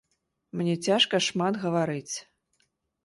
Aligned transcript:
Мне 0.61 0.73
цяжка 0.87 1.15
шмат 1.27 1.53
гаварыць. 1.67 2.15